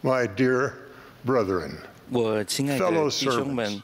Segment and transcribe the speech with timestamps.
[0.00, 0.74] My dear
[1.26, 1.70] brethren，
[2.08, 3.82] 我亲爱的弟兄们，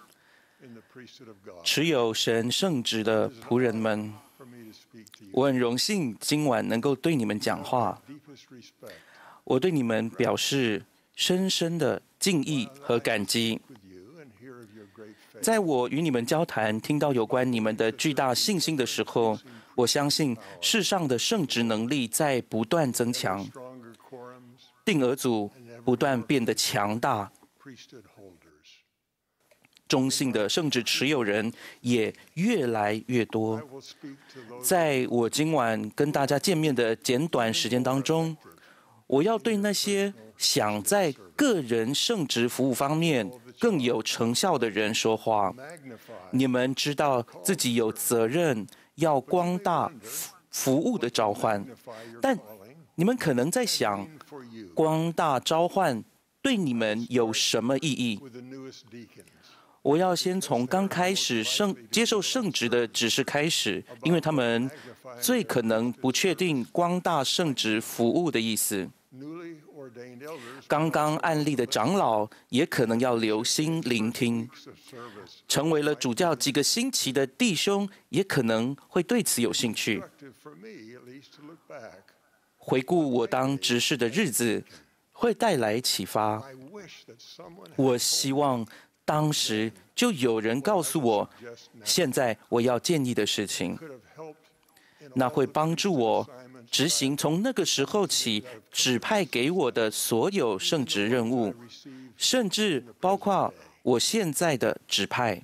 [1.65, 4.15] 持有神圣职的仆人们，
[5.33, 8.01] 我很荣幸今晚能够对你们讲话，
[9.43, 10.85] 我对你们表示
[11.17, 13.61] 深深的敬意和感激。
[15.41, 19.37] 在我与你们交谈，听到有关你们的巨大信心的时候，
[19.75, 23.45] 我相信世上的圣职能力在不断增强。
[24.85, 25.51] 定额组。
[25.85, 27.31] 不断变得强大，
[29.87, 33.63] 中性的圣职持有人也越来越多。
[34.63, 38.37] 在我今晚跟大家见面的简短时间当中，
[39.07, 43.31] 我要对那些想在个人圣职服务方面
[43.61, 45.55] 更有成效的人说话。
[46.31, 48.67] 你们知道自己有责任
[48.97, 49.93] 要光大
[50.51, 51.65] 服务的召唤，
[52.23, 52.37] 但
[52.97, 54.09] 你们可能在想，
[54.75, 56.03] 光大召唤
[56.41, 58.21] 对你们有什么意义？
[59.83, 64.71] 我要先从刚开始圣接受圣职的指示开始，因为他们
[65.21, 68.89] 最可能不确定光大圣职服务的意思。
[70.67, 74.49] 刚刚案例的长老也可能要留心聆听，
[75.47, 80.03] 成为了主教几个星期的弟兄也可能会对此有兴趣。
[82.67, 84.65] 回顾我当执事的日子
[85.13, 86.43] 会带来启发。
[87.77, 88.67] 我希望
[89.05, 91.31] 当时就有人告诉我
[91.85, 93.79] 现在我要建议的事情。
[95.15, 96.29] 那会帮助我
[96.71, 101.55] 执行从那个时候起指派给我的所有圣职任务
[102.17, 105.43] 甚至包括我现在的指派。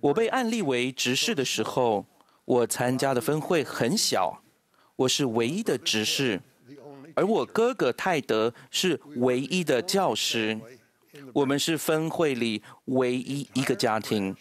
[0.00, 2.04] 我被案例为执事的时候
[2.44, 4.42] 我参加的分会很小
[5.00, 6.38] 我是唯一的执事，
[7.14, 10.58] 而我哥哥泰德是唯一的教师。
[11.32, 14.36] 我们是分会里唯一一个家庭，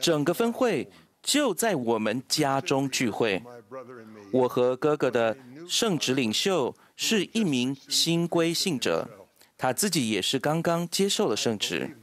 [0.00, 0.88] 整个分会
[1.22, 3.40] 就在我们家中聚会。
[4.32, 5.36] 我和哥哥的
[5.68, 9.08] 圣职领袖是一名新归信者，
[9.56, 11.96] 他自己也是刚刚接受了圣职。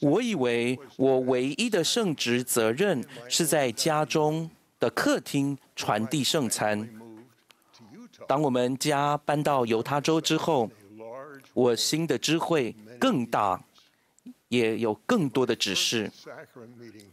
[0.00, 4.50] 我以为我唯一的圣职责任是在家中
[4.80, 6.88] 的客厅传递圣餐。
[8.26, 10.70] 当我们家搬到犹他州之后
[11.52, 13.62] 我新的知会更大
[14.48, 16.10] 也有更多的指示。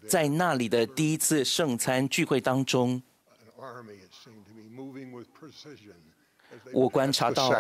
[0.08, 3.02] 在那里的第一次圣餐聚会当中
[6.72, 7.52] 我观察到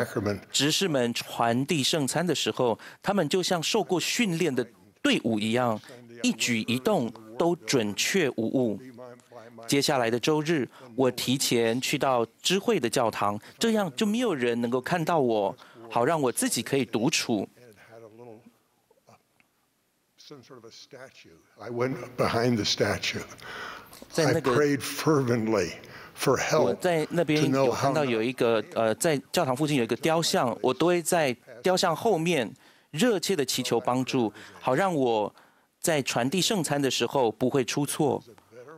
[0.51, 4.66] 执事们传递圣餐的时候他们就像受过训练的
[5.01, 5.79] 队伍一样
[6.24, 8.79] 一举一动都准确无误。
[9.67, 15.55] 接下来的周日，我提前去到知会的教堂，这样就没有人能够看到我，
[15.89, 17.47] 好让我自己可以独处。
[21.57, 23.22] I went behind the statue.
[24.13, 25.72] Prayed fervently
[26.17, 26.63] for help.
[26.63, 31.33] 我在那边有看到有一个呃，在教堂附近有一个雕像，我都会在
[31.63, 32.53] 雕像后面
[32.91, 35.33] 热切的祈求帮助，好让我
[35.79, 38.22] 在传递圣餐的时候不会出错。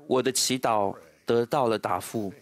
[0.10, 2.34] 我的祈祷得到了答复，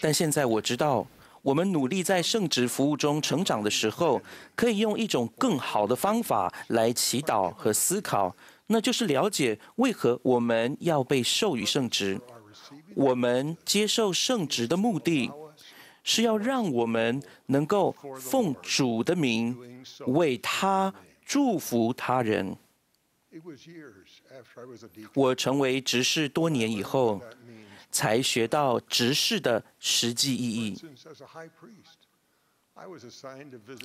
[0.00, 1.06] 但现在我知道，
[1.42, 4.20] 我们努力在圣职服务中成长的时候，
[4.56, 8.34] 可以用一种更好的方法来祈祷和思考，
[8.66, 12.20] 那就是了解为何我们要被授予圣职。
[12.96, 15.30] 我们接受圣职的目的，
[16.02, 19.56] 是要让我们能够奉主的名，
[20.08, 20.92] 为他
[21.24, 22.56] 祝福他人。
[25.14, 27.20] 我成为执事多年以后，
[27.90, 30.80] 才学到执事的实际意义。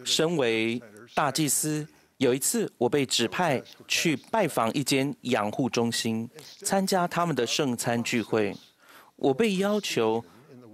[0.04, 0.82] 身为
[1.14, 6.30] 大祭司，有一次我被指派去拜访一间养护中心，
[6.64, 8.56] 参加他们的圣餐聚会。
[9.16, 10.24] 我被要求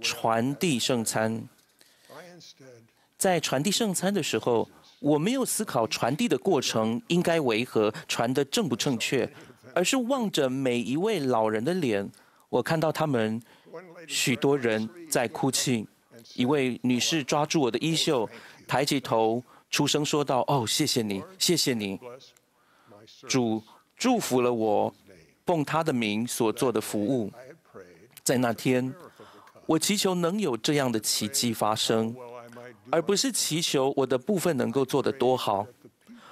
[0.00, 1.48] 传递圣餐。
[3.16, 4.68] 在传递圣餐的时候，
[5.00, 9.30] 我没有思考传递的过程应该为何，传得正不正确，
[9.74, 12.10] 而是望着每一位老人的脸，
[12.48, 13.40] 我看到他们
[14.06, 15.86] 许多人在哭泣。
[16.34, 18.28] 一位女士抓住我的衣袖，
[18.66, 21.98] 抬起头，出声说道：“哦，谢谢你，谢谢你，
[23.28, 23.62] 主
[23.96, 24.92] 祝福了我，
[25.46, 27.32] 奉他的名所做的服务。
[28.24, 28.92] 在那天，
[29.64, 32.14] 我祈求能有这样的奇迹发生。”
[32.90, 35.66] 而不是祈求我的部分能够做得多好。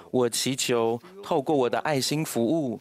[0.09, 2.79] 我祈求透过我的爱心服务，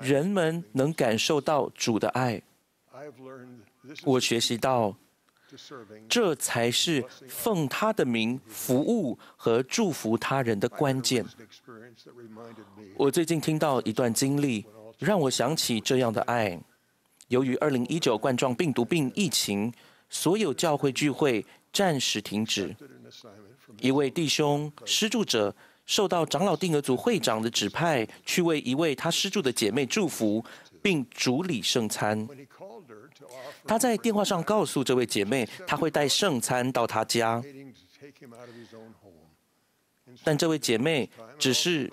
[0.00, 2.40] 人们能感受到主的爱。
[4.04, 4.94] 我学习到，
[6.08, 11.24] 这才是奉他的名服务和祝福他人的关键。
[12.96, 14.64] 我最近听到一段经历，
[14.98, 16.60] 让我想起这样的爱。
[17.28, 19.72] 由于二零一九冠状病毒病疫情，
[20.08, 22.74] 所有教会聚会暂时停止。
[23.80, 25.54] 一位弟兄施助者
[25.86, 30.44] 受到长老定额组会长的指派，去为一位他施助的姐妹祝福，
[30.82, 32.26] 并主礼圣餐。
[33.66, 37.42] 他在电话上告诉这位姐妹，他会带圣餐到她家，
[40.24, 41.92] 但这位姐妹只是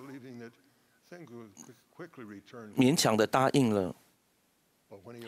[2.78, 3.96] 勉强的答应了。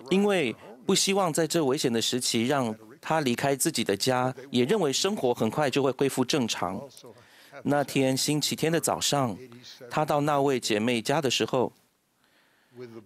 [0.10, 0.56] 因为
[0.86, 2.74] 不希望在这危险的时期让
[3.08, 6.78] 他离开自己的家，也认为生活很快就会恢复正常。
[7.64, 9.34] 那天星期天的早上，
[9.90, 11.72] 他到那位姐妹家的时候，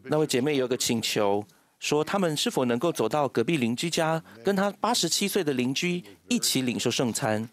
[0.06, 1.46] 那位姐妹有个请求，
[1.80, 7.48] 说他们是否能够走到隔壁邻居家，跟他八十七岁的邻居一起领受圣餐。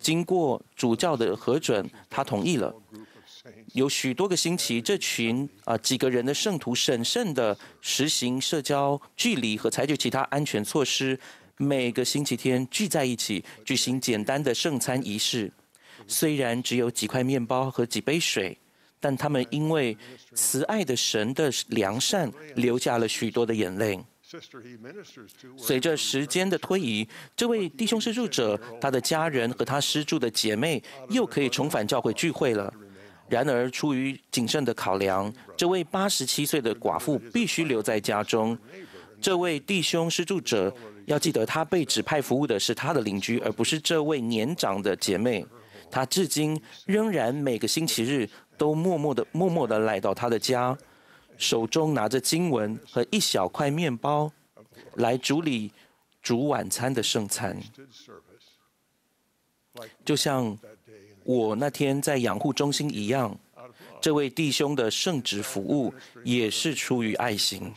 [0.00, 2.74] 经过主教的核准，他同意了。
[3.74, 11.20] 有许多个星期，这群啊几个人的圣徒审慎地实行社交距离和采取其他安全措施，
[11.58, 15.50] 每个星期天聚在一起举行简单的圣餐仪式。
[16.06, 18.56] 虽然只有几块面包和几杯水，
[19.00, 19.96] 但他们因为
[20.34, 23.98] 慈爱的神的良善，流下了许多的眼泪。
[25.56, 32.72] 随着时间的推移，这位弟兄施助者、他的家人和他施助的姐妹又可以重返教会聚会了。
[33.28, 38.56] 然而，出于谨慎的考量，这位八十七岁的寡妇必须留在家中。
[39.20, 40.74] 这位弟兄施助者
[41.06, 45.44] 要记得，他被指派服务的是他的邻居，而不是这位年长的姐妹。
[45.90, 50.76] 他至今仍然每个星期日都默默的、默默的来到他的家，
[51.38, 54.30] 手中拿着经文和一小块面包，
[54.94, 55.72] 来主礼
[56.22, 57.56] 主晚餐的圣餐，
[60.04, 60.56] 就像。
[61.28, 63.36] 我那天在养护中心一样，
[64.06, 65.92] 这位弟兄的圣职服务
[66.22, 67.72] 也是出于爱心。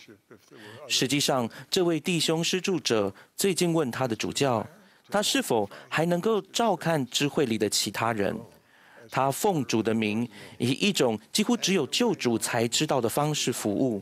[0.87, 4.63] 实际上，这位弟兄施助者最近问他的主教，
[5.09, 8.39] 他是否还能够照看知会里的其他人。
[9.09, 10.29] 他奉主的名，
[10.59, 13.99] 以一种几乎只有救主才知道的方式服务，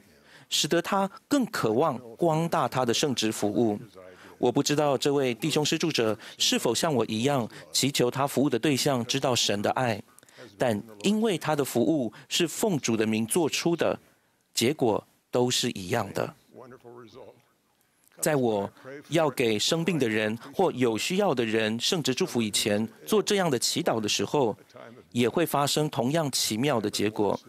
[0.49, 3.79] 使得他更渴望光大他的圣职服务。
[4.37, 10.03] 我不知道这位弟兄施助者是否像我一样祈求他服务的对象知道神的爱，
[10.57, 13.99] 但因为他的服务是奉主的名做出的，
[14.53, 16.33] 结果都是一样的。
[18.19, 18.69] 在我
[19.09, 24.57] 要给生病的人或有需要的人圣职祝福以前，做这样的祈祷的时候，
[25.11, 27.39] 也会发生同样奇妙的结果。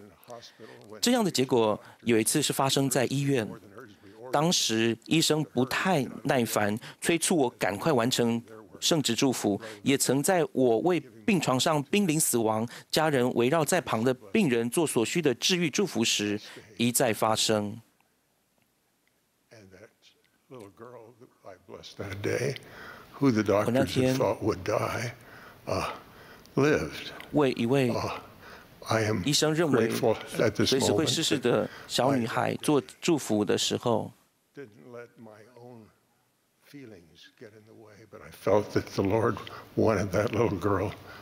[1.00, 3.49] 这样的结果有一次是发生在医院。
[4.31, 8.40] 当时医生不太耐烦，催促我赶快完成
[8.80, 16.40] 圣职祝福，也曾在我为病床上濒临死亡、家人围绕在旁的病人做所需的治愈祝福时，
[16.76, 17.80] 一再发生。
[20.48, 20.72] 我
[23.70, 24.16] 那天
[27.32, 27.92] 为一位
[29.25, 29.90] 医生认为
[30.64, 34.10] 随时会逝世的小女孩做祝福的时候。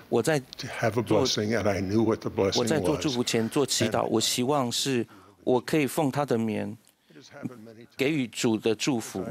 [0.09, 0.41] 我在
[1.01, 1.19] 做，
[2.63, 5.07] 我在做祝福前做祈祷，我希望是
[5.43, 6.77] 我可以奉他的名
[7.97, 9.25] 给予主的祝福。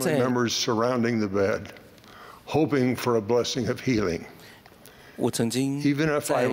[0.00, 0.18] 在
[5.16, 5.82] 我曾经
[6.20, 6.48] 在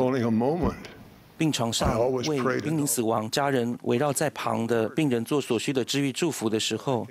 [1.44, 7.06] 病床上为濒临死亡、家人围绕在旁的病人做所需的治愈祝福的时候，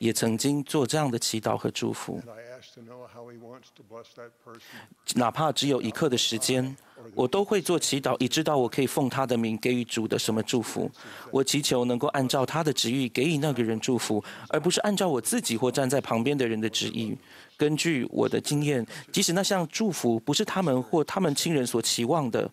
[0.00, 2.20] 也曾经做这样的祈祷和祝福。
[5.14, 6.76] 哪怕只有一刻的时间，
[7.14, 10.90] 我都会做祈祷，以知道我可以奉他的名给予主的什么祝福。
[11.30, 17.16] 我祈求能够按照他的旨意给予那个人祝福，而不是按照我自己或站在旁边的人的旨意。
[17.56, 22.50] 根据我的经验，即使那项祝福不是他们或他们亲人所期望的。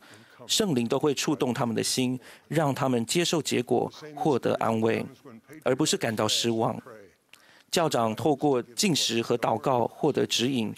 [0.47, 5.05] 圣灵都会触动他们的心，让他们接受结果，获得安慰，
[5.63, 6.81] 而不是感到失望。
[7.69, 10.73] 教长透过进食和祷告获得指引，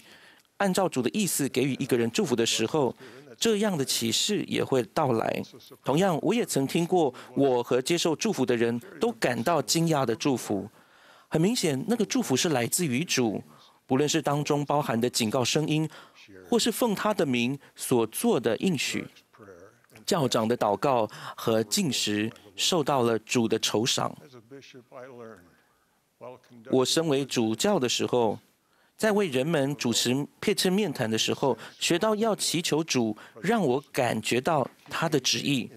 [0.58, 2.94] 按照主的意思给予一个人祝福的时候，
[3.36, 5.42] 这样的启示也会到来。
[5.84, 10.68] 同样，我也曾听过我和接受祝福的人都感到惊讶的祝福。
[11.28, 13.42] 很明显，那个祝福是来自于主，
[13.86, 15.88] 不论是当中包含的警告声音，
[16.48, 19.04] 或是奉他的名所做的应许。
[20.06, 24.14] 教长的祷告和进食受到了主的酬赏。
[26.70, 28.38] 我身为主教的时候，
[28.96, 35.68] 在为人们主持切切面谈的时候，学到要祈求主让我感觉到他的旨意，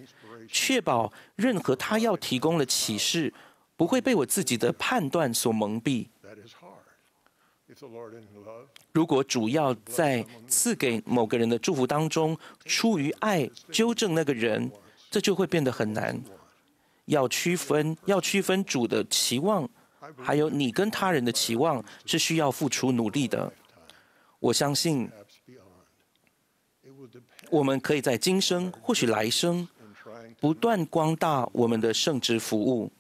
[0.48, 3.34] 确保任何他要提供的启示
[3.76, 6.08] 不会被我自己的判断所蒙蔽。
[8.94, 14.72] 如果主要在赐给某个人的祝福当中，出于爱纠正那个人，
[15.12, 16.20] 这就会变得很难。
[17.06, 19.68] 要区分，要区分主的期望，
[20.18, 23.52] 还有你跟他人的期望，是需要付出努力的。
[24.40, 25.10] 我相信，
[27.50, 29.68] 我们可以在今生，或许来生，
[30.40, 32.92] 不断光大我们的圣职服务。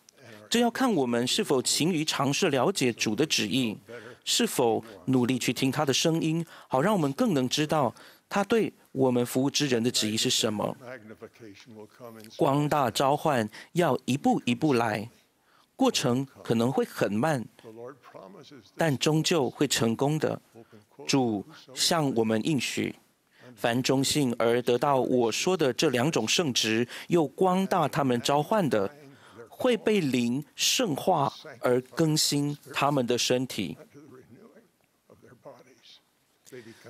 [0.50, 3.77] 这要看我们是否勤于尝试了解主的旨意。
[4.29, 7.96] 是否努力去听他的声音，好让我们更能知道
[8.27, 10.75] 他对我们服务之人的旨意是什么？
[12.36, 15.10] 光大召唤要一步一步来，
[15.77, 17.41] 过程可能会很慢，
[18.75, 20.39] 但终究会成功的。
[21.07, 22.93] 主向我们应许，
[23.55, 28.93] 凡忠信而得到我说的这两种圣职，又光大他们召唤的，
[29.48, 31.31] 会被灵圣化
[31.62, 33.77] 而更新他们的身体。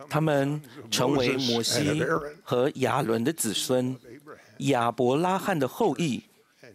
[0.09, 0.61] 他们
[0.91, 2.03] 成为摩西
[2.43, 3.97] 和亚伦的子孙，
[4.59, 6.23] 亚伯拉罕的后裔，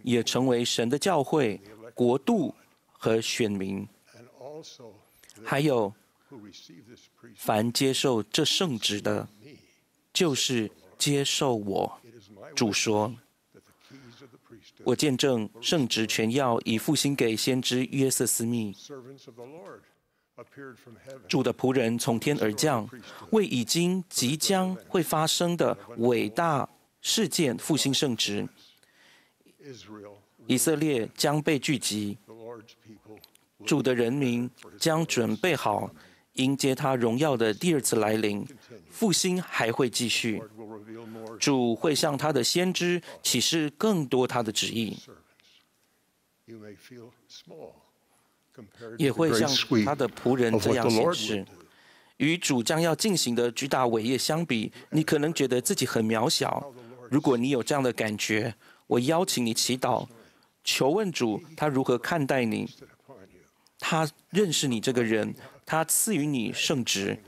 [0.02, 1.60] 也成为神的教会、
[1.94, 2.54] 国度
[2.92, 3.86] 和选民。
[5.44, 5.92] 还有，
[7.36, 9.28] 凡接受这圣职的，
[10.12, 11.98] 就是接受我。
[12.54, 13.14] 主说
[14.84, 18.74] ：“我见证圣职权要已复兴给先知约瑟斯密。”
[21.28, 22.88] 主的仆人从天而降，
[23.30, 26.68] 为已经即将会发生的伟大
[27.00, 28.48] 事件复兴圣职。
[30.46, 32.18] 以色列将被聚集，
[33.64, 35.88] 主的人民将准备好
[36.34, 38.44] 迎接他荣耀的第二次来临。
[38.90, 40.42] 复兴还会继续，
[41.38, 44.96] 主会向他的先知启示更多他的旨意。
[48.98, 49.48] 也会像
[49.84, 51.46] 他的仆人这样显示，
[52.18, 56.72] 与主将要进行的巨大伟业相比，你可能觉得自己很渺小。
[57.10, 58.54] 如果你有这样的感觉，
[58.86, 60.06] 我邀请你祈祷，
[60.64, 62.68] 求问主他如何看待你。
[63.78, 65.34] 他认识你这个人，
[65.66, 67.18] 他赐予你圣职，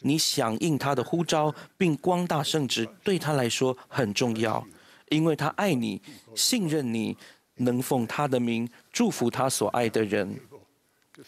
[0.00, 4.62] 你响应他的呼召，并光大圣职，对他来说很重要，
[5.08, 6.02] 因为他爱你，
[6.34, 7.16] 信任你，
[7.56, 10.38] 能奉他的名祝福他所爱的人。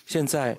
[0.07, 0.57] 现在，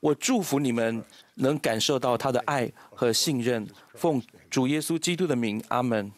[0.00, 1.04] 我祝福你们
[1.36, 3.66] 能感受到他的爱和信任。
[3.94, 6.10] 奉主耶稣基督的名，阿门。